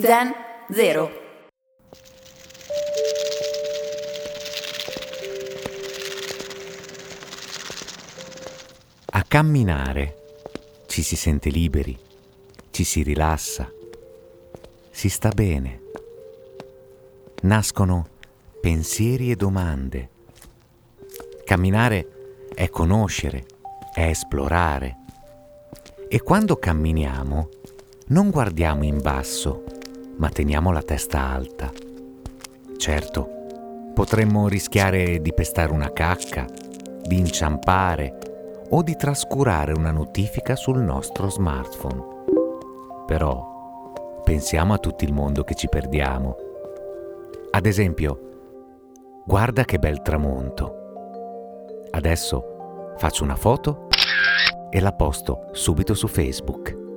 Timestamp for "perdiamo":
45.68-46.36